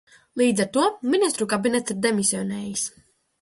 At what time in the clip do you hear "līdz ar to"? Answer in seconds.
0.39-0.85